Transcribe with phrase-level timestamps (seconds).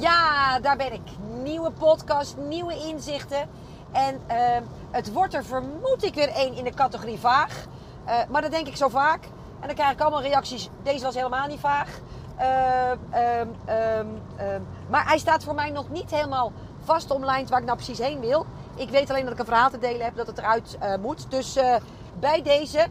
[0.00, 1.00] Ja, daar ben ik.
[1.42, 3.48] Nieuwe podcast, nieuwe inzichten.
[3.92, 7.66] En ehm, het wordt er vermoed ik weer één in de categorie vaag.
[8.04, 9.24] Eh, maar dat denk ik zo vaak.
[9.60, 10.68] En dan krijg ik allemaal reacties.
[10.82, 11.88] Deze was helemaal niet vaag.
[12.36, 16.52] Ehm, ehm, ehm, maar hij staat voor mij nog niet helemaal
[16.84, 18.46] vast online waar ik nou precies heen wil.
[18.76, 21.30] Ik weet alleen dat ik een verhaal te delen heb dat het eruit eh, moet.
[21.30, 21.74] Dus eh,
[22.20, 22.86] bij deze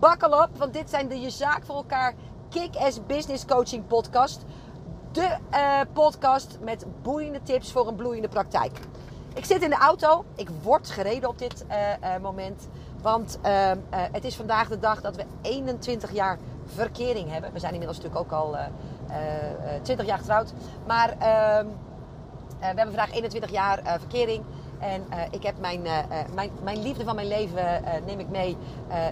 [0.00, 2.14] bakkel op, want dit zijn de Je Zaak voor elkaar
[2.50, 4.44] Kick-Ass Business Coaching podcast.
[5.14, 8.78] De eh, podcast met boeiende tips voor een bloeiende praktijk.
[9.34, 10.24] Ik zit in de auto.
[10.36, 12.68] Ik word gereden op dit eh, eh, moment.
[13.02, 17.52] Want eh, eh, het is vandaag de dag dat we 21 jaar verkering hebben.
[17.52, 18.66] We zijn inmiddels natuurlijk ook al eh,
[19.08, 20.52] eh, eh, 20 jaar getrouwd.
[20.86, 21.66] Maar ehm, eh,
[22.58, 24.44] we hebben vandaag 21 jaar verkering.
[24.78, 28.28] En eh, ik heb mijn, eh, eh, mijn, mijn liefde van mijn leven neem ik
[28.28, 28.56] mee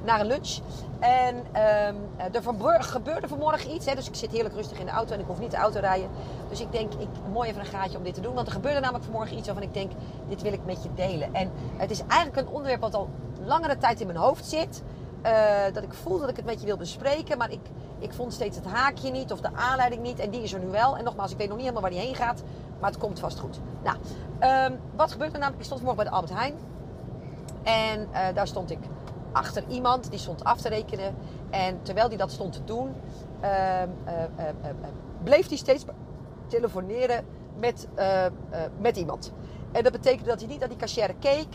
[0.05, 0.59] naar een lunch.
[1.03, 3.87] En ehm, eh, er gebeurde vanmorgen iets.
[3.87, 5.81] Hè, dus ik zit heerlijk rustig in de auto en ik hoef niet de auto
[5.81, 6.09] rijden.
[6.49, 8.35] Dus ik denk, ik, mooi even een gaatje om dit te doen.
[8.35, 9.93] Want er gebeurde namelijk vanmorgen iets waarvan ik denk,
[10.29, 11.35] dit wil ik met je delen.
[11.35, 13.09] En het is eigenlijk een onderwerp wat al
[13.45, 14.83] langere tijd in mijn hoofd zit.
[15.73, 17.39] Dat ik voel dat ik het met je wil bespreken.
[17.39, 17.61] Maar ik,
[17.99, 20.19] ik vond steeds het haakje niet of de aanleiding niet.
[20.19, 20.97] En die is er nu wel.
[20.97, 22.43] En nogmaals, ik weet nog niet helemaal waar die heen gaat.
[22.81, 23.61] Maar het komt vast goed.
[23.83, 23.97] Nou,
[24.43, 25.59] ehm, wat gebeurt er namelijk?
[25.59, 26.55] Ik stond vanmorgen bij de Albert Heijn.
[27.63, 28.79] En eh, daar stond ik
[29.33, 30.11] achter iemand.
[30.11, 31.15] Die stond af te rekenen.
[31.51, 32.95] En terwijl die dat stond te doen...
[33.41, 34.75] ehm, eh, eh,
[35.25, 35.85] bleef hij steeds
[36.47, 37.25] telefoneren
[37.59, 37.89] met,
[38.79, 39.33] met iemand.
[39.73, 41.47] En dat betekende dat hij niet naar die cashier keek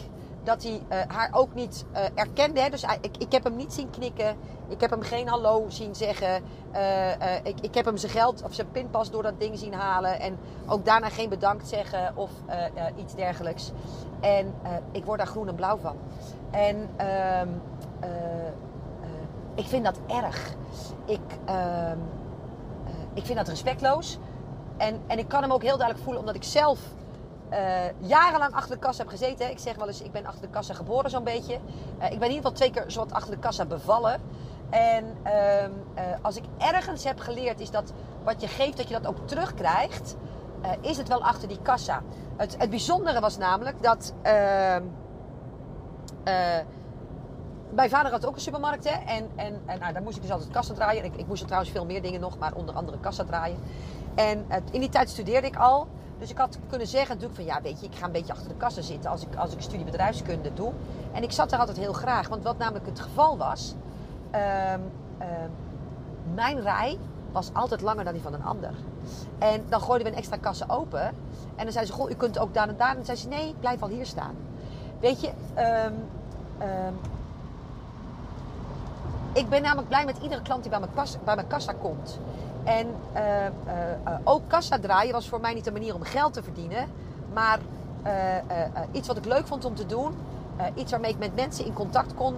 [0.48, 2.62] dat hij eh, haar ook niet eh, erkende.
[2.62, 2.70] Hè?
[2.70, 4.36] Dus ik, ik heb hem niet zien knikken.
[4.68, 6.44] Ik heb hem geen hallo zien zeggen.
[6.72, 10.20] Eh, ik, ik heb hem zijn geld of zijn pinpas door dat ding zien halen.
[10.20, 12.32] En ook daarna geen bedankt zeggen of
[12.96, 13.72] iets dergelijks.
[14.20, 14.54] En
[14.92, 15.96] ik word daar groen en blauw van.
[16.52, 17.48] En ehm,
[18.00, 18.52] eh, eh,
[19.56, 20.56] ik vind dat erg.
[21.06, 21.98] Ik, ehm,
[22.86, 24.18] eh, ik vind dat respectloos.
[24.78, 26.80] En, en ik kan hem ook heel duidelijk voelen omdat ik zelf
[27.50, 29.50] eh, jarenlang achter de kassa heb gezeten.
[29.50, 31.60] Ik zeg wel eens, ik ben achter de kassa geboren zo'n beetje.
[31.98, 34.22] Eh, ik ben in ieder geval twee keer zowat achter de kassa bevallen.
[34.70, 38.94] En ehm, eh, als ik ergens heb geleerd is dat wat je geeft, dat je
[38.94, 40.16] dat ook terugkrijgt.
[40.82, 42.02] is het wel achter die kassa.
[42.38, 44.14] Het, het bijzondere was namelijk dat...
[44.22, 44.84] ehm,
[46.24, 46.60] eh,
[47.70, 48.96] mijn vader had ook een supermarkt hè?
[49.06, 51.04] en, en, en nou, daar moest ik dus altijd kassa draaien.
[51.04, 53.60] Ik, ik moest er trouwens veel meer dingen nog, maar onder andere kassa draaien.
[54.16, 55.88] En in die tijd studeerde ik al.
[56.20, 58.48] Dus ik had kunnen zeggen natuurlijk van ja, weet je, ik ga een beetje achter
[58.48, 60.72] de kassa zitten als ik, als ik studie bedrijfskunde doe.
[61.12, 63.76] En ik zat daar altijd heel graag, want wat namelijk het geval was,
[64.32, 64.80] ehm,
[65.18, 65.50] ehm,
[66.34, 66.98] mijn rij
[67.32, 68.74] was altijd langer dan die van een ander.
[69.40, 71.08] En dan gooiden we een extra kassa open.
[71.56, 72.90] En dan zei ze, goh, u kunt ook daar en daar.
[72.90, 74.36] En dan zei ze, nee, blijf al hier staan.
[75.00, 75.94] Weet je, ehm,
[79.34, 80.80] ik ben namelijk blij met iedere klant die bij
[81.24, 82.20] bij mijn kassa komt.
[82.68, 83.52] En eh, eh,
[84.04, 86.88] eh, ook kassa draaien was voor mij niet een manier om geld te verdienen.
[87.34, 87.60] Maar
[88.92, 90.16] iets wat ik leuk vond om te doen.
[90.76, 92.36] Iets waarmee ik met mensen in contact kon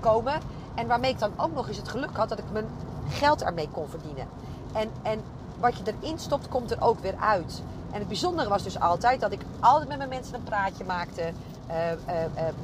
[0.00, 0.40] komen.
[0.74, 2.66] En waarmee ik dan ook nog eens het geluk had dat ik mijn
[3.08, 4.26] geld ermee kon verdienen.
[4.72, 5.20] En, en
[5.58, 7.62] wat je erin stopt, komt er ook weer uit.
[7.90, 11.32] En het bijzondere was dus altijd dat ik altijd met mijn mensen een praatje maakte.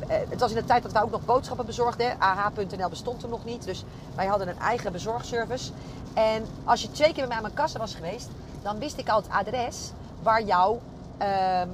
[0.09, 2.17] Het was in de tijd dat wij ook nog boodschappen bezorgden.
[2.19, 3.65] AH.nl bestond er nog niet.
[3.65, 3.85] Dus
[4.15, 5.73] wij hadden een eigen bezorgservice.
[6.17, 8.29] En als je twee keer bij mij aan mijn kassa was geweest,
[8.63, 9.91] dan wist ik al het adres
[10.23, 10.81] waar jouw
[11.19, 11.69] ehm,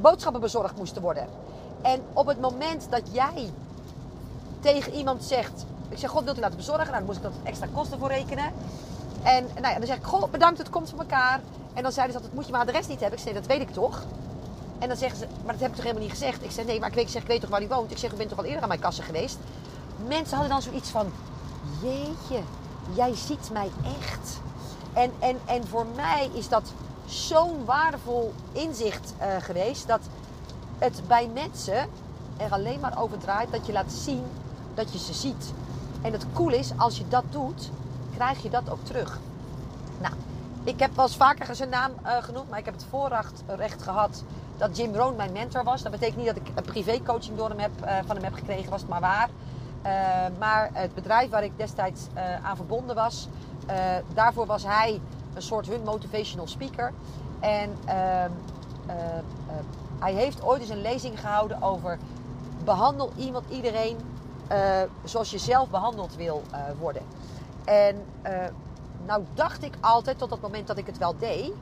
[0.00, 1.26] boodschappen bezorgd moesten worden.
[1.82, 3.52] En op het moment dat jij
[4.60, 6.84] tegen iemand zegt: Ik zeg, God, wilt u laten bezorgen?
[6.84, 8.52] Nou, dan moest ik dat extra kosten voor rekenen.
[9.22, 11.40] En nou ja, dan zeg ik: Goh, bedankt, het komt van elkaar.
[11.74, 13.18] En dan zeiden ze altijd: Moet je mijn adres niet hebben?
[13.18, 14.02] Ik zei: Dat weet ik toch.
[14.78, 16.44] En dan zeggen ze: Maar dat heb ik toch helemaal niet gezegd?
[16.44, 17.90] Ik zei: Nee, maar ik weet, ik zeg, ik weet toch waar u woont?
[17.90, 19.38] Ik zeg: U bent toch al eerder aan mijn kassa geweest?
[20.06, 21.12] Mensen hadden dan zoiets van:
[21.82, 22.42] Jeetje,
[22.94, 23.70] jij ziet mij
[24.00, 24.40] echt.
[24.92, 26.72] En, en, en voor mij is dat
[27.06, 30.00] zo'n waardevol inzicht eh, geweest dat
[30.78, 31.88] het bij mensen
[32.36, 34.24] er alleen maar over draait dat je laat zien
[34.74, 35.52] dat je ze ziet.
[36.02, 37.70] En het cool is, als je dat doet,
[38.14, 39.18] krijg je dat ook terug.
[40.00, 40.14] Nou,
[40.64, 43.82] ik heb wel eens vaker zijn naam eh, genoemd, maar ik heb het voorrecht recht
[43.82, 44.22] gehad
[44.56, 45.82] dat Jim Rohn mijn mentor was.
[45.82, 48.70] Dat betekent niet dat ik een privécoaching door hem heb, eh, van hem heb gekregen,
[48.70, 49.28] was het maar waar.
[49.82, 49.92] Eh,
[50.38, 53.28] maar het bedrijf waar ik destijds eh, aan verbonden was,
[53.66, 53.76] eh,
[54.14, 55.00] daarvoor was hij
[55.34, 56.92] een soort hun motivational speaker.
[57.40, 58.30] En ehm,
[58.86, 59.22] eh, eh,
[59.98, 61.98] hij heeft ooit eens een lezing gehouden over
[62.64, 63.96] behandel iemand, iedereen
[65.04, 66.42] zoals je zelf behandeld wil
[66.78, 67.02] worden.
[67.64, 68.32] En eh,
[69.06, 71.52] nou dacht ik altijd tot dat moment dat ik het wel deed.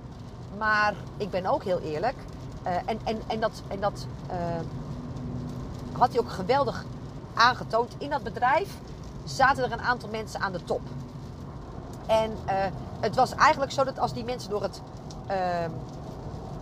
[0.59, 2.15] Maar ik ben ook heel eerlijk.
[2.63, 4.07] en, en, en dat, en dat
[5.93, 6.85] had hij ook geweldig
[7.35, 7.95] aangetoond.
[7.99, 8.69] In dat bedrijf
[9.25, 10.81] zaten er een aantal mensen aan de top.
[12.07, 12.57] En eh,
[13.01, 14.81] het was eigenlijk zo dat als die mensen door het
[15.27, 15.71] ehm,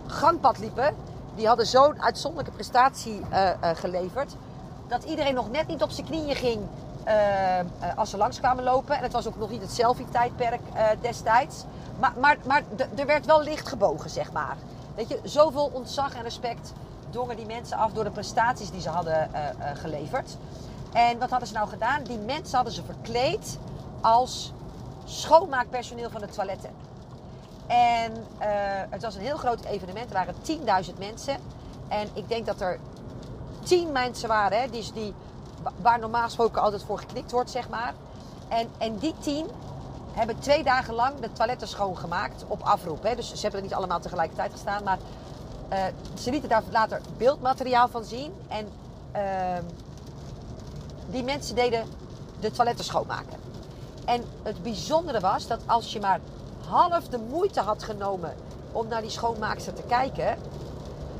[0.07, 0.95] gangpad liepen,
[1.35, 4.35] die hadden zo'n uitzonderlijke prestatie eh, eh, geleverd,
[4.87, 6.61] dat iedereen nog net niet op zijn knieën ging
[7.03, 7.17] ehm,
[7.79, 8.95] eh, als ze langs kwamen lopen.
[8.95, 10.61] En het was ook nog niet het selfie-tijdperk
[11.01, 11.63] destijds.
[11.99, 12.63] Maar, maar, maar
[12.95, 14.57] er werd wel licht gebogen, zeg maar.
[14.95, 16.73] Weet je, zoveel ontzag en respect
[17.09, 20.37] drongen die mensen af door de prestaties die ze hadden eh, eh, geleverd.
[20.93, 22.03] En wat hadden ze nou gedaan?
[22.03, 23.57] Die mensen hadden ze verkleed
[24.01, 24.53] als
[25.05, 26.69] schoonmaakpersoneel van de toiletten.
[27.67, 28.49] En eh,
[28.89, 30.09] het was een heel groot evenement.
[30.09, 30.35] Er waren
[30.85, 31.37] 10.000 mensen.
[31.87, 32.79] En ik denk dat er
[33.63, 35.13] 10 mensen waren, hè, die, die,
[35.81, 37.93] waar normaal gesproken altijd voor geknikt wordt, zeg maar.
[38.47, 39.47] En, en die 10
[40.11, 43.03] hebben twee dagen lang de toiletten schoongemaakt op afroep.
[43.03, 43.15] Hè.
[43.15, 44.83] Dus ze hebben er niet allemaal tegelijkertijd gestaan.
[44.83, 44.97] Maar
[45.69, 45.83] eh,
[46.19, 48.33] ze lieten daar later beeldmateriaal van zien.
[48.47, 48.67] En
[49.11, 49.63] ehm,
[51.07, 51.87] die mensen deden
[52.39, 53.39] de toiletten schoonmaken.
[54.05, 56.19] En het bijzondere was dat als je maar
[56.67, 58.33] half de moeite had genomen
[58.71, 60.37] om naar die schoonmaakster te kijken,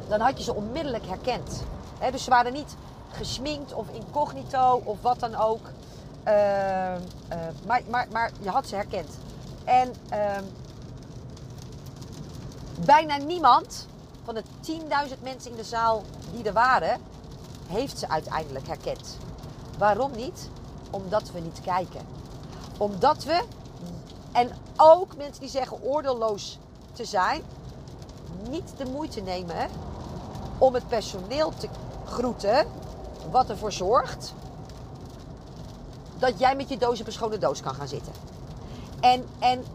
[0.07, 1.63] dan had je ze onmiddellijk herkend.
[2.11, 2.75] Dus ze waren niet
[3.11, 5.67] gesminkt of incognito of wat dan ook.
[6.23, 9.17] Ehm, eh, maar, maar, maar je had ze herkend.
[9.63, 10.43] En ehm,
[12.85, 13.87] bijna niemand
[14.33, 14.79] van de
[15.09, 17.01] 10.000 mensen in de zaal die er waren,
[17.67, 19.17] heeft ze uiteindelijk herkend.
[19.77, 20.49] Waarom niet?
[20.89, 22.01] Omdat we niet kijken.
[22.77, 23.43] Omdat we,
[24.31, 26.59] en ook mensen die zeggen oordeelloos
[26.93, 27.41] te zijn,
[28.49, 29.69] niet de moeite nemen
[30.57, 31.67] om het personeel te
[32.05, 32.67] groeten,
[33.31, 34.33] wat ervoor zorgt
[36.19, 38.13] dat jij met je doos op een schone doos kan gaan zitten.
[38.99, 39.65] En, en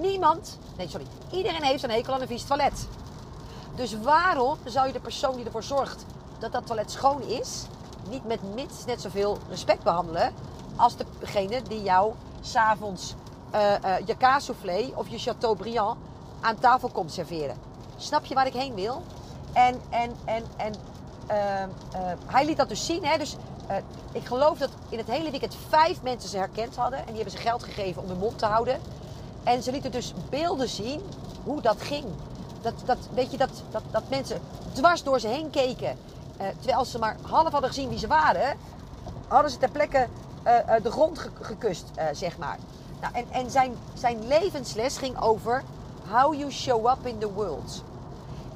[0.00, 2.86] niemand, nee sorry, iedereen heeft een hekel aan een vies toilet.
[3.74, 6.04] Dus waarom zou je de persoon die ervoor zorgt
[6.38, 7.66] dat dat toilet schoon is,
[8.08, 10.34] niet met minstens net zoveel respect behandelen
[10.76, 13.14] als degene die jou s'avonds
[13.54, 15.96] uh, uh, je kaassoufflé of je Chateaubriand
[16.40, 17.56] aan tafel komt serveren?
[17.96, 19.02] Snap je waar ik heen wil?
[19.52, 20.72] En, en, en, en
[21.30, 21.34] uh,
[22.26, 23.04] hij liet dat dus zien.
[23.04, 23.18] Hè?
[23.18, 23.36] Dus
[24.12, 26.98] ik geloof dat in het hele weekend vijf mensen ze herkend hadden.
[26.98, 28.80] En die hebben ze geld gegeven om hun mond te houden.
[29.44, 31.00] En ze lieten dus beelden zien
[31.44, 32.04] hoe dat ging.
[32.64, 34.40] Dat, dat, weet je, dat, dat, dat mensen
[34.72, 35.96] dwars door ze heen keken.
[36.40, 38.56] Uh, terwijl ze maar half hadden gezien wie ze waren,
[39.28, 40.08] hadden ze ter plekke
[40.46, 42.58] uh, de grond ge gekust, zeg maar.
[43.00, 45.62] Nou, en en zijn, zijn levensles ging over
[46.10, 47.82] how you show up in the world.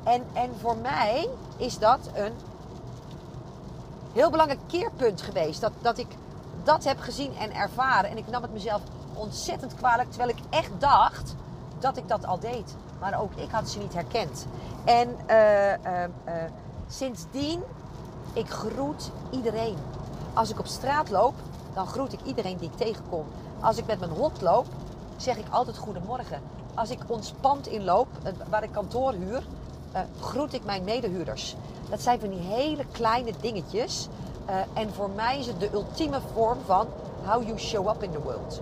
[0.04, 2.32] En, en voor mij is dat een
[4.12, 5.60] heel belangrijk keerpunt geweest.
[5.60, 6.06] Dat, dat ik
[6.64, 8.10] dat heb gezien en ervaren.
[8.10, 8.80] En ik nam het mezelf
[9.14, 10.08] ontzettend kwalijk.
[10.08, 11.34] Terwijl ik echt dacht
[11.78, 12.74] dat ik dat al deed.
[13.00, 14.46] Maar ook ik had ze niet herkend.
[14.84, 16.34] En uh, uh, uh,
[16.88, 17.62] sindsdien,
[18.32, 19.76] ik groet iedereen.
[20.34, 21.34] Als ik op straat loop,
[21.74, 23.24] dan groet ik iedereen die ik tegenkom.
[23.60, 24.66] Als ik met mijn hond loop,
[25.16, 26.40] zeg ik altijd goedemorgen.
[26.74, 28.08] Als ik ontspant inloop,
[28.48, 29.42] waar ik kantoor huur,
[30.20, 31.56] groet ik mijn medehuurders.
[31.90, 34.08] Dat zijn van die hele kleine dingetjes.
[34.72, 36.86] En voor mij is het de ultieme vorm van
[37.28, 38.60] how you show up in the world.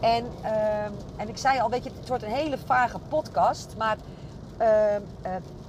[0.00, 0.84] En, uh,
[1.16, 3.74] en ik zei al, weet je, het wordt een hele vage podcast.
[3.78, 3.96] Maar
[4.60, 4.66] uh,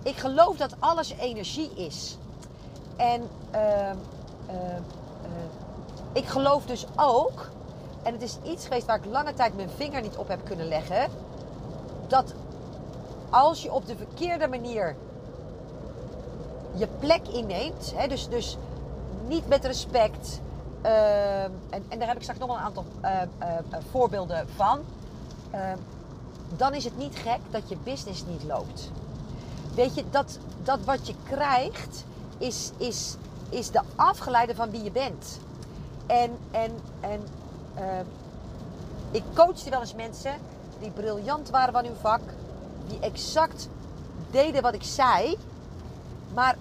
[0.03, 2.17] ik geloof dat alles energie is.
[2.95, 3.95] En ehm,
[6.13, 7.49] ik geloof dus ook,
[8.03, 10.67] en het is iets geweest waar ik lange tijd mijn vinger niet op heb kunnen
[10.67, 11.07] leggen.
[12.07, 12.33] Dat
[13.29, 14.95] als je op de verkeerde manier
[16.75, 17.93] je plek inneemt.
[17.95, 18.57] Hè, dus, dus
[19.27, 20.41] niet met respect.
[20.85, 24.79] Uh, en, en, daar heb ik straks nog wel een aantal uh, uh, voorbeelden van.
[25.51, 25.77] Ehm,
[26.57, 28.91] dan is het niet gek dat je business niet loopt.
[29.75, 32.05] Weet je, dat, dat wat je krijgt
[32.37, 33.15] is, is,
[33.49, 35.39] is de afgeleide van wie je bent.
[36.05, 37.21] En, en, en
[37.75, 38.05] ehm,
[39.11, 40.33] ik coachte wel eens mensen
[40.79, 42.21] die briljant waren van hun vak.
[42.87, 43.69] Die exact
[44.31, 45.37] deden wat ik zei
[46.33, 46.55] maar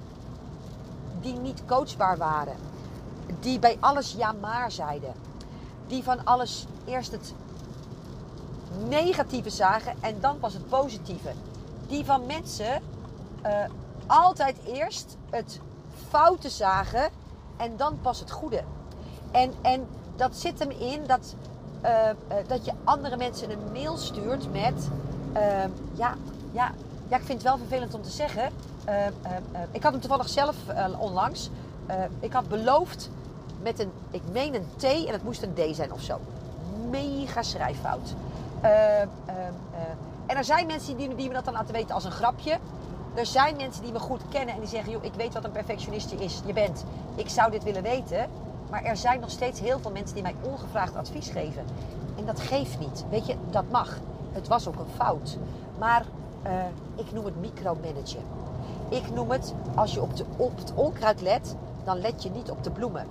[1.21, 2.57] die niet coachbaar waren.
[3.41, 5.13] Die bij alles ja maar zeiden.
[5.87, 7.35] Die van alles eerst het
[8.89, 11.33] negatieve zagen en dan pas het positieve.
[11.87, 12.83] Die van mensen
[13.47, 13.53] uh,
[14.07, 15.61] altijd eerst het
[16.09, 17.11] foute zagen
[17.57, 18.63] en dan pas het goede.
[19.31, 21.35] En, en dat zit hem in dat,
[21.83, 24.89] uh, uh, dat je andere mensen een mail stuurt met...
[25.95, 26.15] ja,
[26.53, 26.73] ja,
[27.09, 28.53] ja, ik vind het wel vervelend om te zeggen.
[28.89, 29.11] Uh, uh,
[29.71, 30.57] ik had hem toevallig zelf
[30.99, 31.51] onlangs.
[32.21, 33.11] Ik had beloofd
[33.63, 36.19] met een, ik meen een T en het moest een D zijn of zo.
[36.91, 38.15] Mega schrijffout.
[40.27, 42.59] en er zijn mensen die, die me dat dan laten weten als een grapje.
[43.15, 45.53] Er zijn mensen die me goed kennen en die zeggen: joh, ik weet wat een
[45.53, 46.41] perfectionist je is.
[46.47, 46.85] Je bent.
[47.15, 48.29] Ik zou dit willen weten.
[48.71, 51.65] Maar er zijn nog steeds heel veel mensen die mij ongevraagd advies geven.
[52.17, 53.05] En dat geeft niet.
[53.11, 53.99] Weet je, dat mag.
[54.33, 55.39] het was ook een fout.
[55.79, 56.05] Maar
[56.43, 56.53] eh,
[56.95, 58.23] ik noem het micromanagen.
[58.89, 61.55] Ik noem het, als je op, de, op het onkruid let,
[61.89, 63.07] dan let je niet op de bloemen.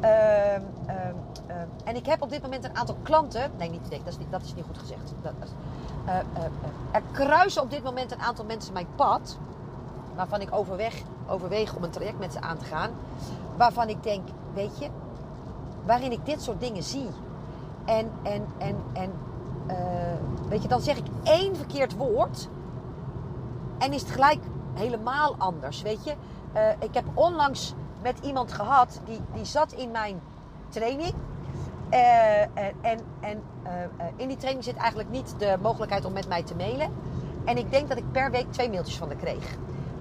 [0.00, 1.14] Ehm, ehm,
[1.46, 3.50] ehm, en ik heb op dit moment een aantal klanten.
[3.56, 5.12] Nee, niet, nee dat, is niet, dat is niet goed gezegd.
[5.22, 5.32] Dat,
[6.06, 6.14] uh,
[6.90, 9.38] er kruisen op dit moment een aantal mensen mijn pad.
[10.14, 12.90] Waarvan ik overweg, overweeg om een traject met ze aan te gaan.
[13.56, 14.88] Waarvan ik denk, weet je,
[15.84, 17.08] waarin ik dit soort dingen zie.
[17.84, 19.12] En, en, en, en
[20.48, 22.48] weet je, dan zeg ik één verkeerd woord.
[23.78, 24.40] En is het gelijk
[24.74, 25.82] helemaal anders.
[25.82, 26.14] Weet je,
[26.78, 30.20] ik heb onlangs met iemand gehad die, die zat in mijn
[30.68, 31.14] training.
[31.90, 32.40] Uh,
[32.80, 33.42] en en
[34.16, 36.92] in die training zit eigenlijk niet de mogelijkheid om met mij te mailen.
[37.44, 39.56] En ik denk dat ik per week twee mailtjes van haar kreeg.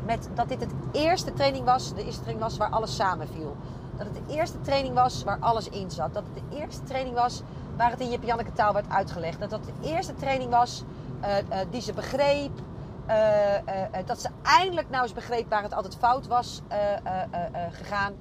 [0.06, 3.56] Met dat dit het eerste training was, de eerste training was waar alles samenviel.
[3.98, 6.14] Dat het de eerste training was waar alles in zat.
[6.14, 7.42] Dat het de eerste training was
[7.78, 9.40] waar het in je Janneke taal werd uitgelegd.
[9.40, 10.84] Dat dat de eerste training was
[11.70, 12.60] die ze begreep.
[13.08, 16.62] Uh, dat ze eindelijk nou eens begreep waar het altijd fout was
[17.72, 18.14] gegaan.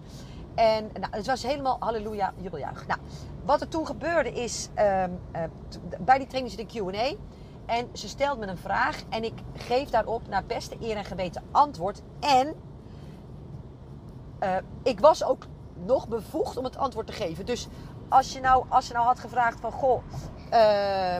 [0.55, 2.87] En nou, het was helemaal halleluja, jubeljuich.
[2.87, 3.01] Nou,
[3.45, 5.11] wat er toen gebeurde is, ehm,
[5.99, 7.15] bij die training zit een Q&A.
[7.67, 11.43] En ze stelt me een vraag en ik geef daarop naar beste eer en geweten
[11.51, 12.03] antwoord.
[12.21, 12.55] En
[14.83, 15.47] ik was ook
[15.85, 17.47] nog bevoegd om het antwoord te geven.
[17.47, 17.69] Dus
[18.09, 20.03] als je nou, als je nou had gevraagd van, goh,
[20.53, 21.17] uh,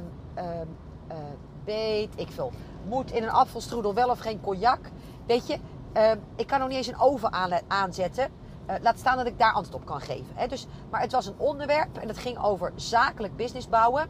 [1.65, 2.53] weet ik veel,
[2.89, 4.79] moet in een afvalstroedel wel of geen cognac?
[5.27, 5.59] Weet je,
[5.93, 7.33] ehm, ik kan nog niet eens een oven
[7.69, 8.31] aanzetten.
[8.71, 10.33] Uh, laat staan dat ik daar antwoord op kan geven.
[10.35, 10.47] Hè?
[10.47, 14.09] Dus, maar het was een onderwerp en het ging over zakelijk business bouwen.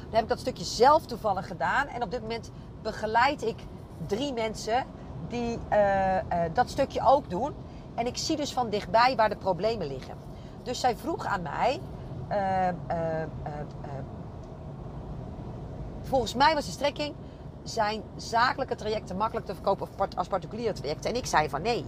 [0.00, 1.86] Dan heb ik dat stukje zelf toevallig gedaan.
[1.86, 2.50] En op dit moment
[2.82, 3.56] begeleid ik
[4.06, 4.86] drie mensen
[5.28, 6.20] die uh, uh,
[6.52, 7.54] dat stukje ook doen.
[7.94, 10.14] En ik zie dus van dichtbij waar de problemen liggen.
[10.62, 11.80] Dus zij vroeg aan mij.
[12.30, 13.24] Uh, uh,
[16.02, 17.14] volgens mij was de strekking.
[17.64, 21.10] Zijn zakelijke trajecten makkelijk te verkopen als particuliere trajecten?
[21.10, 21.84] En ik zei van nee.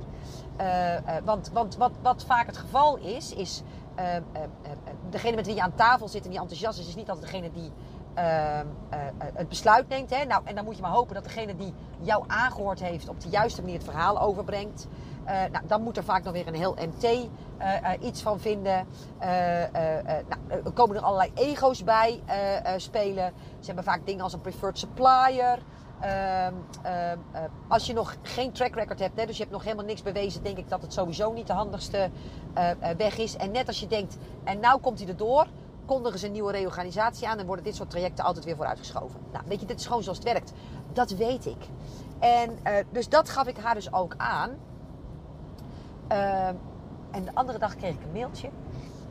[1.25, 3.63] want want wat, wat vaak het geval is, is
[5.11, 7.51] degene met wie je aan tafel zit en die enthousiast is, is niet altijd degene
[7.51, 7.71] die
[9.35, 10.11] het besluit neemt.
[10.11, 10.25] Hè?
[10.25, 13.29] Nou, en dan moet je maar hopen dat degene die jou aangehoord heeft op de
[13.29, 14.87] juiste manier het verhaal overbrengt.
[15.27, 17.19] Uh, nou, dan moet er vaak nog weer een heel MT uh,
[17.61, 18.87] uh, iets van vinden.
[19.21, 22.23] nou, er komen er allerlei ego's bij
[22.77, 23.33] spelen.
[23.59, 25.59] Ze hebben vaak dingen als een preferred supplier.
[26.01, 27.19] Ehm, ehm,
[27.69, 30.43] als je nog geen track record hebt, hè, dus je hebt nog helemaal niks bewezen,
[30.43, 32.11] denk ik dat het sowieso niet de handigste
[32.97, 33.37] weg is.
[33.37, 35.47] En net als je denkt, en nou komt hij erdoor,
[35.87, 39.21] kondigen ze een nieuwe reorganisatie aan en worden dit soort trajecten altijd weer vooruitgeschoven.
[39.33, 40.53] Nou, weet je, dit is gewoon zoals het werkt.
[40.93, 41.69] Dat weet ik.
[42.19, 42.59] En
[42.91, 44.51] dus dat gaf ik haar dus ook aan.
[46.13, 46.49] Uh,
[47.11, 48.51] en de andere dag kreeg ik een mailtje.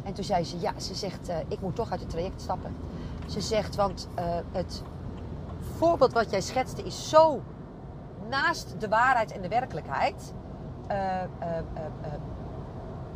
[0.03, 2.75] En toen zei ze, ja, ze zegt, uh, ik moet toch uit het traject stappen.
[3.25, 4.83] Ze zegt, want uh, het
[5.77, 7.41] voorbeeld wat jij schetste is zo
[8.29, 10.33] naast de waarheid en de werkelijkheid.
[10.91, 11.21] Uh,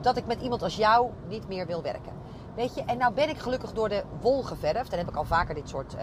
[0.01, 2.13] dat ik met iemand als jou niet meer wil werken.
[2.59, 4.91] Weet je, en nou ben ik gelukkig door de wol geverfd.
[4.91, 6.01] En heb ik al vaker dit soort uh,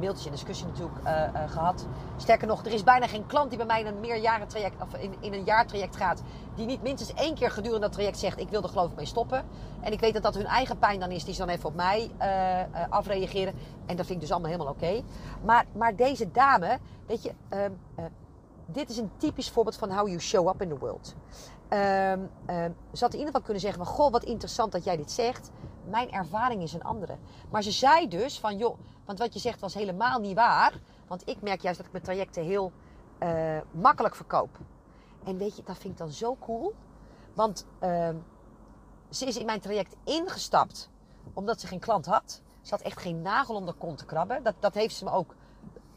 [0.00, 1.86] mailtjes en discussie natuurlijk uh, uh, gehad.
[2.16, 5.14] Sterker nog, er is bijna geen klant die bij mij in een meerjarentraject of in,
[5.20, 6.22] in een jaartraject gaat.
[6.54, 9.06] Die niet minstens één keer gedurende dat traject zegt: Ik wil er geloof ik mee
[9.06, 9.44] stoppen.
[9.80, 11.74] En ik weet dat dat hun eigen pijn dan is, die ze dan even op
[11.74, 12.10] mij
[12.88, 13.54] afreageren.
[13.86, 15.02] En dat vind ik dus allemaal helemaal oké.
[15.44, 17.72] Maar, maar deze dame, weet je, ehm,
[18.66, 21.14] dit is een typisch voorbeeld van how you show up in the world.
[21.70, 23.94] Um, um, ze had in ieder geval kunnen zeggen van...
[23.94, 25.50] Goh, wat interessant dat jij dit zegt.
[25.88, 27.16] Mijn ervaring is een andere.
[27.50, 28.56] Maar ze zei dus van...
[28.56, 30.72] Joh, want wat je zegt was helemaal niet waar.
[31.06, 32.72] Want ik merk juist dat ik mijn trajecten heel
[33.22, 34.58] uh, makkelijk verkoop.
[35.24, 36.74] En weet je, dat vind ik dan zo cool.
[37.34, 38.08] Want uh,
[39.10, 40.90] ze is in mijn traject ingestapt.
[41.32, 42.42] Omdat ze geen klant had.
[42.60, 44.42] Ze had echt geen nagel om de kont te krabben.
[44.42, 45.34] Dat, dat heeft ze me ook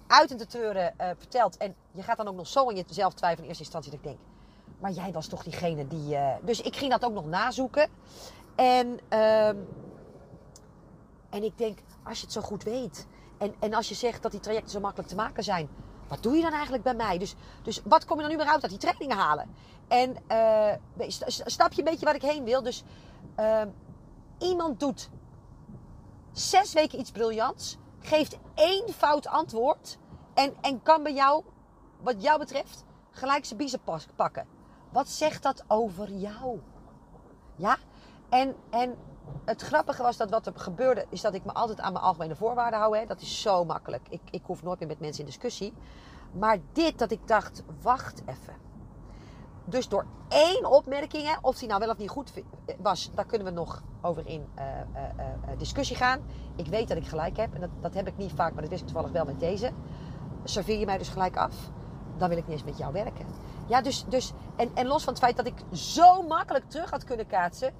[0.07, 1.57] uit en te treuren uh, verteld.
[1.57, 3.91] En je gaat dan ook nog zo aan jezelf twijfelen in eerste instantie.
[3.91, 4.19] Dat ik denk
[4.79, 6.13] maar jij was toch diegene die.
[6.15, 6.31] Uh...
[6.41, 7.89] Dus ik ging dat ook nog nazoeken.
[8.59, 9.47] En, uh...
[11.29, 13.07] en ik denk, als je het zo goed weet.
[13.37, 15.69] En, en als je zegt dat die trajecten zo makkelijk te maken zijn.
[16.07, 17.17] Wat doe je dan eigenlijk bij mij?
[17.17, 19.55] Dus, dus wat kom je dan nu weer uit dat die trainingen halen?
[19.87, 22.63] En uh, snap je een beetje waar ik heen wil?
[22.63, 22.83] Dus
[23.39, 23.61] uh,
[24.37, 25.09] iemand doet
[26.31, 27.77] zes weken iets briljants.
[27.99, 29.97] Geeft één fout antwoord.
[30.33, 31.43] En, en kan bij jou,
[32.01, 33.81] wat jou betreft, gelijk zijn biezen
[34.15, 34.47] pakken.
[34.91, 36.59] Wat zegt dat over jou?
[37.55, 37.77] Ja?
[38.29, 38.95] En, en
[39.45, 42.35] het grappige was dat wat er gebeurde, is dat ik me altijd aan mijn algemene
[42.35, 42.97] voorwaarden hou.
[42.97, 43.05] Hè?
[43.05, 44.07] Dat is zo makkelijk.
[44.09, 45.73] Ik, ik hoef nooit meer met mensen in discussie.
[46.31, 48.53] Maar dit, dat ik dacht, wacht even.
[49.65, 52.33] dus door één opmerking, hè, of die nou wel of niet goed
[52.77, 54.63] was, daar kunnen we nog over in uh,
[54.95, 55.25] uh,
[55.57, 56.21] discussie gaan.
[56.55, 58.71] Ik weet dat ik gelijk heb en dat, dat heb ik niet vaak, maar dat
[58.71, 59.71] wist toevallig wel met deze.
[60.43, 61.55] Serveer je mij dus gelijk af,
[62.17, 63.25] dan wil ik niet eens met jou werken.
[63.67, 67.03] Ja, dus, dus en, en los van het feit dat ik zo makkelijk terug had
[67.03, 67.73] kunnen kaatsen,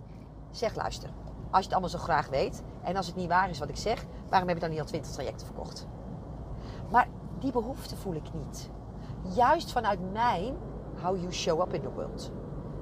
[0.52, 1.10] zeg luister.
[1.52, 3.78] Als je het allemaal zo graag weet en als het niet waar is wat ik
[3.78, 5.88] zeg, waarom heb je dan niet al 20 trajecten verkocht?
[6.92, 7.08] Maar
[7.40, 8.70] die behoefte voel ik niet.
[9.36, 10.56] Juist vanuit mijn
[11.02, 12.32] how you show up in the world.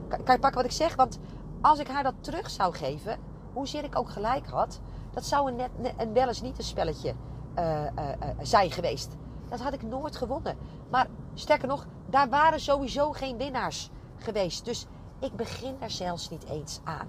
[0.08, 0.96] Kan, je pakken wat ik zeg?
[0.96, 1.20] Want
[1.62, 3.18] als ik haar dat terug zou geven,
[3.54, 4.80] hoezeer ik ook gelijk had,
[5.12, 7.14] dat zou een, net, wel eens niet een spelletje
[7.58, 9.16] uh, uh, uh, zijn geweest.
[9.50, 10.58] Dat had ik nooit gewonnen.
[10.90, 14.66] Maar sterker nog, daar waren sowieso geen winnaars geweest.
[14.66, 14.88] Dus
[15.20, 17.08] ik begin er zelfs niet eens aan.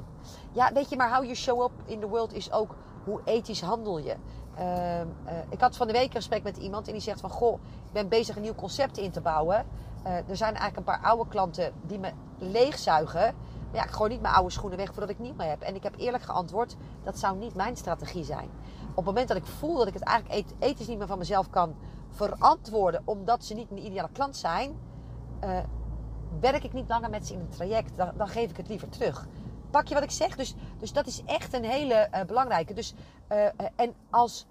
[0.53, 2.75] Ja, weet je, maar how you show up in the world is ook
[3.05, 4.17] hoe ethisch handel je.
[4.59, 5.07] Uh, uh,
[5.49, 7.31] ik had van de week een gesprek met iemand en die zegt van...
[7.31, 7.55] Goh,
[7.87, 9.67] ik ben bezig een nieuw concept in te bouwen.
[10.07, 13.35] Uh, er zijn eigenlijk een paar oude klanten die me leegzuigen.
[13.71, 15.63] Maar ja, ik gooi niet mijn oude schoenen weg voordat ik niet meer heb.
[15.63, 18.51] En ik heb eerlijk geantwoord, dat zou niet mijn strategie zijn.
[18.91, 21.51] Op het moment dat ik voel dat ik het eigenlijk ethisch niet meer van mezelf
[21.51, 21.75] kan
[22.09, 23.03] verantwoorden...
[23.05, 24.79] omdat ze niet mijn ideale klant zijn...
[26.41, 27.97] werk ik niet langer met ze in een traject.
[27.97, 29.27] Dan, dan geef ik het liever terug.
[29.71, 30.37] Pak je wat ik zeg?
[30.37, 32.75] Dus, dus dat is echt een hele uh, belangrijke.
[32.75, 32.95] Dus,
[33.33, 34.47] uh, en als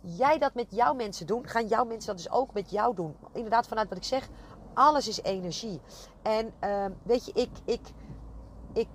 [0.00, 3.14] jij dat met jouw mensen doet, gaan jouw mensen dat dus ook met jou doen.
[3.32, 4.28] Inderdaad, vanuit wat ik zeg,
[4.74, 5.80] alles is energie.
[6.22, 7.80] En uh, weet je, ik, ik,
[8.72, 8.88] ik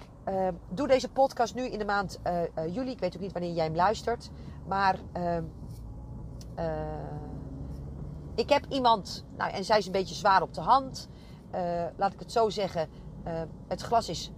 [0.69, 2.19] doe deze podcast nu in de maand
[2.69, 2.91] juli.
[2.91, 4.29] Ik weet ook niet wanneer jij hem luistert.
[4.67, 5.43] Maar ehm,
[8.35, 11.09] ik heb iemand, nou, en zij is een beetje zwaar op de hand.
[11.95, 12.89] Laat ik het zo zeggen.
[13.67, 14.31] het glas is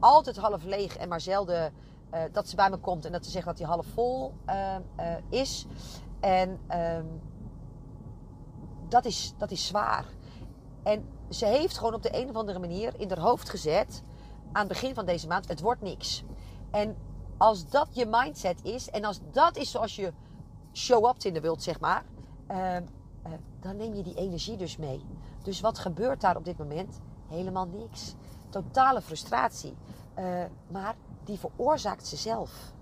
[0.00, 1.72] altijd half leeg en maar zelden
[2.14, 4.32] uh, dat ze bij me komt en dat ze zegt dat hij half vol
[5.28, 5.66] is.
[6.20, 7.06] En ehm,
[8.88, 10.06] dat, is, dat is zwaar.
[10.82, 14.02] En ze heeft gewoon op de een of andere manier in haar hoofd gezet
[14.52, 16.24] aan het begin van deze maand: het wordt niks.
[16.70, 16.96] En
[17.36, 20.12] als dat je mindset is en als dat is zoals je
[20.72, 22.04] show-up in de wilt, zeg maar,
[22.46, 22.82] ehm,
[23.60, 25.04] dan neem je die energie dus mee.
[25.42, 27.00] Dus wat gebeurt daar op dit moment?
[27.28, 28.14] Helemaal niks
[28.52, 29.74] totale frustratie.
[30.18, 30.24] Uh,
[30.68, 32.72] maar die veroorzaakt ze zelf.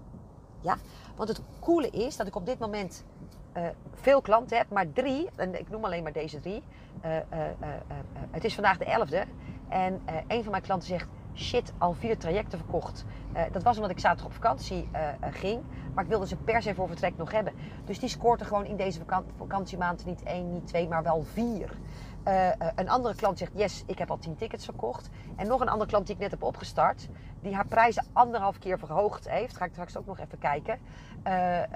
[0.60, 0.76] Ja?
[1.16, 3.04] Want het coole is dat ik op dit moment
[3.56, 3.62] uh,
[3.94, 6.62] veel klanten heb, maar drie, en ik noem alleen maar deze drie.
[7.04, 7.16] Uh,
[8.30, 9.28] het is vandaag de 11e.
[9.68, 13.04] En een van mijn klanten zegt: Shit, al vier trajecten verkocht.
[13.52, 14.88] dat was omdat ik zaterdag op vakantie
[15.20, 15.62] ging.
[15.94, 17.52] Maar ik wilde ze per se voor vertrek nog hebben.
[17.84, 19.00] Dus die scoort er gewoon in deze
[19.36, 21.78] vakantiemaand niet één, niet twee, maar wel vier.
[22.28, 25.08] Uh, een andere klant zegt, yes, ik heb al 10 tickets verkocht.
[25.36, 27.08] En nog een andere klant die ik net heb opgestart,
[27.42, 29.56] die haar prijzen anderhalf keer verhoogd heeft.
[29.56, 30.78] Ga ik straks ook nog even kijken.
[31.26, 31.66] Uh, uh,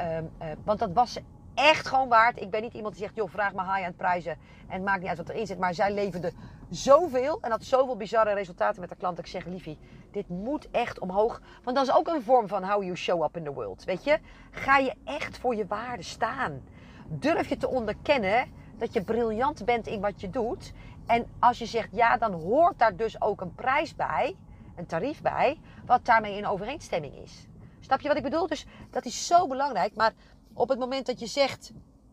[0.64, 1.18] want dat was
[1.54, 2.40] echt gewoon waard.
[2.40, 4.36] Ik ben niet iemand die zegt, joh, vraag me high-end prijzen.
[4.68, 5.58] En maakt niet uit wat erin zit.
[5.58, 6.32] Maar zij leverde
[6.70, 9.16] zoveel en had zoveel bizarre resultaten met de klant.
[9.16, 9.78] Dat ik zeg, liefie,
[10.10, 11.40] dit moet echt omhoog.
[11.62, 13.84] Want dat is ook een vorm van how you show up in the world.
[13.84, 14.18] Weet je?
[14.50, 16.62] Ga je echt voor je waarde staan.
[17.08, 20.72] Durf je te onderkennen dat je briljant bent in wat je doet.
[21.06, 24.36] En als je zegt ja, dan hoort daar dus ook een prijs bij,
[24.76, 27.46] een tarief bij, wat daarmee in overeenstemming is.
[27.80, 28.46] Snap je wat ik bedoel?
[28.46, 29.94] Dus dat is zo belangrijk.
[29.94, 30.12] Maar
[30.52, 31.72] op het moment dat je zegt,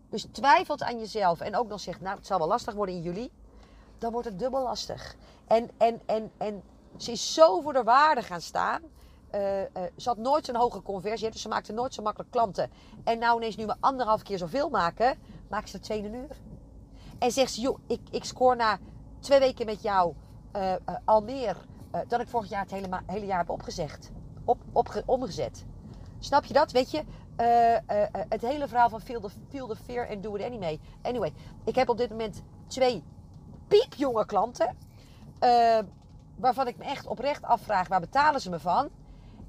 [0.09, 3.01] dus twijfelt aan jezelf en ook nog zegt, nou, het zal wel lastig worden in
[3.01, 3.31] juli,
[3.97, 5.15] dan wordt het dubbel lastig.
[5.47, 6.63] En, en, en, en
[6.97, 8.81] ze is zo voor de waarde gaan staan.
[9.35, 9.65] Uh, uh,
[9.97, 12.71] ze had nooit zo'n hoge conversie, dus ze maakte nooit zo makkelijk klanten.
[13.03, 15.17] En nou ineens nu maar anderhalf keer zoveel maken,
[15.49, 16.37] maakt ze het tweede uur.
[17.21, 18.79] En zegt ze, joh, ik, ik scoor na
[19.19, 20.13] twee weken met jou
[20.55, 21.57] uh, uh, al meer
[21.95, 24.11] uh, dan ik vorig jaar het hele, hele jaar heb opgezegd.
[24.45, 25.65] Op, op, omgezet.
[26.19, 26.71] Snap je dat?
[26.71, 27.03] Weet je,
[28.29, 30.79] het hele verhaal van feel the, feel the fear and do it anyway.
[31.01, 31.33] Anyway,
[31.65, 33.03] ik heb op dit moment twee
[33.67, 34.75] piepjonge klanten.
[36.35, 38.89] waarvan ik me echt oprecht afvraag, waar betalen ze me van?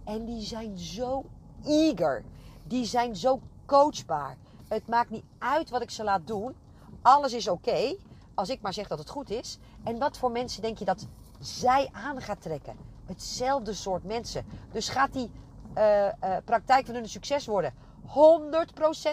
[0.04, 1.24] En die zijn zo
[1.64, 2.24] eager.
[2.64, 4.36] Die zijn zo coachbaar.
[4.68, 6.54] Het maakt niet uit wat ik ze laat doen
[7.02, 7.96] alles is oké.
[8.34, 9.58] als ik maar zeg dat het goed is.
[9.84, 11.06] En wat voor mensen denk je dat
[11.38, 12.76] zij aan gaat trekken?
[13.06, 14.46] Hetzelfde soort mensen.
[14.72, 15.30] Dus gaat die
[15.78, 17.74] uh, uh, praktijk van hun succes worden?
[18.06, 18.12] 100%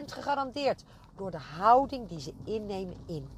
[0.06, 0.84] gegarandeerd.
[1.16, 3.30] Door de houding die ze innemen in.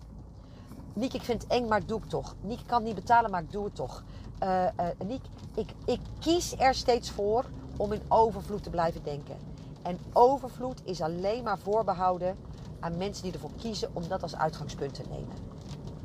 [0.94, 2.36] Niek, ik vind het eng, maar doe ik toch.
[2.42, 4.04] Niek, ik kan niet betalen, maar ik doe het toch.
[4.44, 4.68] Uh,
[5.06, 5.24] Niek,
[5.56, 7.46] ik, ik kies er steeds voor
[7.78, 9.38] om in overvloed te blijven denken.
[9.82, 12.38] En overvloed is alleen maar voorbehouden
[12.82, 15.36] aan mensen die ervoor kiezen om dat als uitgangspunt te nemen.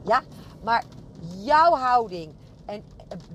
[0.02, 0.22] Ja,
[0.62, 0.84] maar
[1.36, 2.34] jouw houding
[2.64, 2.84] en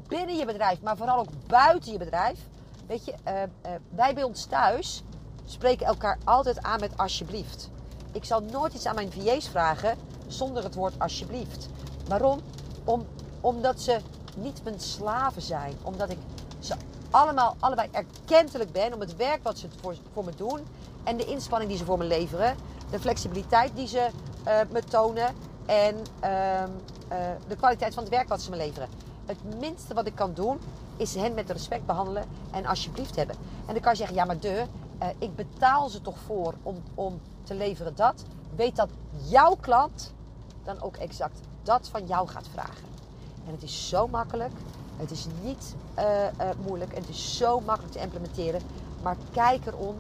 [0.07, 2.39] binnen je bedrijf, maar vooral ook buiten je bedrijf.
[2.87, 5.03] Weet je, uh, uh, wij bij ons thuis
[5.45, 7.69] spreken elkaar altijd aan met alsjeblieft.
[8.11, 11.69] Ik zal nooit iets aan mijn VA's vragen zonder het woord alsjeblieft.
[12.07, 12.39] Waarom?
[12.83, 13.05] Om,
[13.41, 13.99] omdat ze
[14.35, 15.73] niet mijn slaven zijn.
[15.83, 16.17] Omdat ik
[16.59, 16.75] ze
[17.09, 20.59] allemaal, allebei erkentelijk ben om het werk wat ze voor, voor me doen.
[21.03, 22.55] En de inspanning die ze voor me leveren.
[22.91, 24.09] De flexibiliteit die ze
[24.47, 25.35] uh, me tonen.
[25.65, 26.29] En uh,
[26.61, 28.89] uh, de kwaliteit van het werk wat ze me leveren.
[29.25, 30.59] Het minste wat ik kan doen
[30.97, 33.35] is hen met respect behandelen en alsjeblieft hebben.
[33.65, 34.65] En dan kan je zeggen, ja maar de,
[35.01, 38.23] uh, ik betaal ze toch voor om, om te leveren dat.
[38.55, 38.89] Weet dat
[39.27, 40.13] jouw klant
[40.63, 42.83] dan ook exact dat van jou gaat vragen.
[43.45, 44.53] En het is zo makkelijk.
[44.97, 45.75] Het is niet
[46.65, 46.93] moeilijk.
[46.93, 48.61] En het is zo makkelijk te implementeren.
[49.01, 49.95] Maar kijk erom.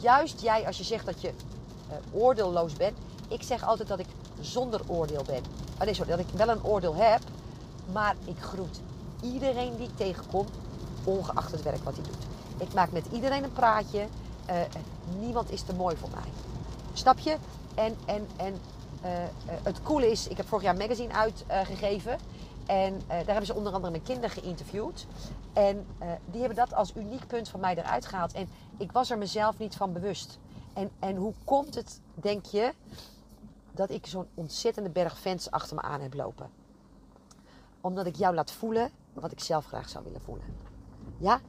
[0.00, 1.32] Juist jij, als je zegt dat je
[1.90, 2.96] uh, oordeelloos bent.
[3.28, 4.06] Ik zeg altijd dat ik
[4.40, 5.42] zonder oordeel ben.
[5.78, 7.20] Oh nee, sorry, dat ik wel een oordeel heb.
[7.92, 8.80] Maar ik groet
[9.22, 10.46] iedereen die ik tegenkom.
[11.04, 12.26] Ongeacht het werk wat hij doet.
[12.68, 14.06] Ik maak met iedereen een praatje.
[15.20, 16.30] niemand is te mooi voor mij.
[16.92, 17.36] Snap je?
[17.74, 18.60] En, en, en
[19.04, 19.10] uh,
[19.62, 21.12] het coole is, ik heb vorig jaar een magazine
[21.46, 22.18] uitgegeven.
[22.66, 25.06] En daar hebben ze onder andere mijn kinderen geïnterviewd.
[25.52, 25.86] En
[26.30, 28.32] die hebben dat als uniek punt van mij eruit gehaald.
[28.32, 30.38] En ik was er mezelf niet van bewust.
[30.76, 32.72] En, en hoe komt het, denk je,
[33.72, 36.50] dat ik zo'n ontzettende berg fans achter me aan heb lopen?
[37.80, 40.46] Omdat ik jou laat voelen wat ik zelf graag zou willen voelen.
[41.18, 41.40] Ja,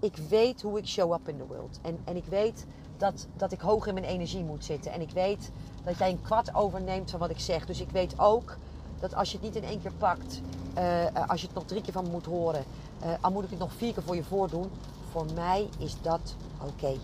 [0.00, 1.78] ik weet hoe ik show up in the world.
[1.82, 4.92] En, en ik weet dat, dat ik hoog in mijn energie moet zitten.
[4.92, 5.50] En ik weet
[5.84, 7.66] dat jij een kwart overneemt van wat ik zeg.
[7.66, 8.56] Dus ik weet ook
[9.00, 10.40] dat als je het niet in één keer pakt,
[10.78, 12.64] uh, als je het nog drie keer van me moet horen,
[13.04, 14.70] uh, al moet ik het nog vier keer voor je voordoen.
[15.10, 16.96] Voor mij is dat oké.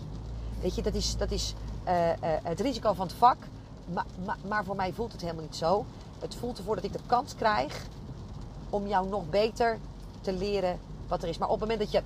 [0.65, 1.53] Weet je, dat is, dat is
[2.43, 3.37] het risico van het vak.
[3.93, 5.85] Maar, maar, maar voor mij voelt het helemaal niet zo.
[6.19, 7.85] Het voelt ervoor dat ik de kans krijg
[8.69, 9.79] om jou nog beter
[10.21, 11.37] te leren wat er is.
[11.37, 12.01] Maar op het moment dat je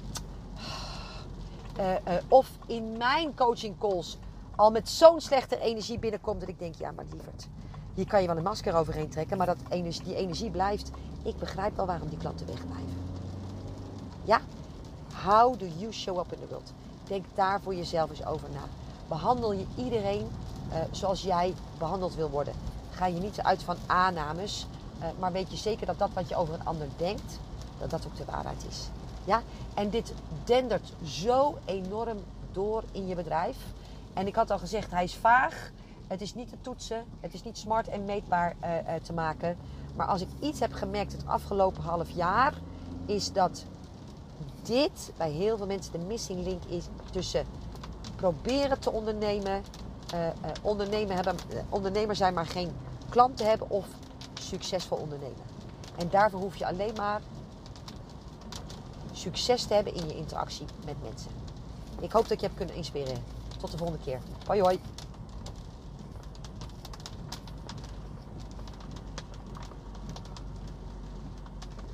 [1.80, 4.18] uh, of in mijn coaching calls
[4.56, 7.48] al met zo'n slechte energie binnenkomt dat ik denk, ja maar lieverd,
[7.94, 9.58] hier kan je wel een masker overheen trekken, maar dat
[10.04, 10.92] die energie blijft.
[11.24, 12.98] Ik begrijp wel waarom die klanten wegblijven.
[14.24, 14.42] Ja?
[15.26, 16.74] How do you show up in the world?
[17.10, 18.64] Denk daar voor jezelf eens over na.
[19.08, 20.28] Behandel je iedereen
[20.70, 22.54] uh, zoals jij behandeld wil worden.
[22.92, 24.68] Ga je niet uit van aannames,
[25.20, 27.40] maar weet je zeker dat dat wat je over een ander denkt,
[27.80, 28.90] dat dat ook de waarheid is.
[29.24, 29.42] Ja?
[29.74, 32.18] En dit dendert zo enorm
[32.52, 33.58] door in je bedrijf.
[34.14, 35.72] En ik had al gezegd, hij is vaag.
[36.08, 37.06] Het is niet te toetsen.
[37.20, 39.58] Het is niet smart en meetbaar uh, te maken.
[39.96, 42.54] Maar als ik iets heb gemerkt het afgelopen half jaar,
[43.06, 43.66] is dat
[44.70, 47.46] dit bij heel veel mensen de missing link is tussen
[48.16, 49.64] proberen te ondernemen,
[50.14, 50.28] uh,
[50.62, 51.36] ondernemen hebben,
[51.70, 52.72] ondernemer zijn maar geen
[53.10, 53.86] klanten hebben of
[54.42, 55.42] succesvol ondernemen.
[55.98, 57.22] En daarvoor hoef je alleen maar
[59.12, 61.32] succes te hebben in je interactie met mensen.
[62.00, 63.24] Ik hoop dat je hebt kunnen inspireren.
[63.58, 64.20] Tot de volgende keer.
[64.46, 64.80] Hoi hoi.